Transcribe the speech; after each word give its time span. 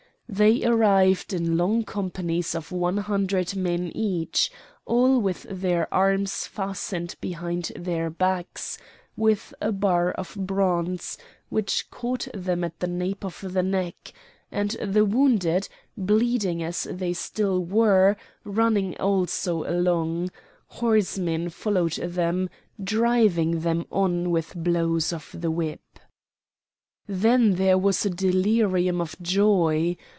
They 0.33 0.63
arrived 0.63 1.33
in 1.33 1.57
long 1.57 1.83
companies 1.83 2.55
of 2.55 2.71
one 2.71 2.95
hundred 2.99 3.53
men 3.53 3.91
each, 3.93 4.49
all 4.85 5.19
with 5.19 5.45
their 5.51 5.93
arms 5.93 6.47
fastened 6.47 7.17
behind 7.19 7.73
their 7.75 8.09
backs 8.09 8.77
with 9.17 9.53
a 9.59 9.73
bar 9.73 10.11
of 10.13 10.37
bronze 10.39 11.17
which 11.49 11.91
caught 11.91 12.29
them 12.33 12.63
at 12.63 12.79
the 12.79 12.87
nape 12.87 13.25
of 13.25 13.43
the 13.45 13.61
neck, 13.61 14.13
and 14.49 14.71
the 14.81 15.03
wounded, 15.03 15.67
bleeding 15.97 16.63
as 16.63 16.83
they 16.89 17.11
still 17.11 17.61
were, 17.61 18.15
running 18.45 18.95
also 19.01 19.63
along; 19.69 20.31
horsemen 20.67 21.49
followed 21.49 21.95
them, 21.95 22.49
driving 22.81 23.59
them 23.59 23.85
on 23.91 24.29
with 24.31 24.55
blows 24.55 25.11
of 25.11 25.35
the 25.37 25.51
whip. 25.51 25.99
Then 27.05 27.55
there 27.55 27.77
was 27.77 28.05
a 28.05 28.09
delirium 28.09 29.01
of 29.01 29.17
joy! 29.21 29.97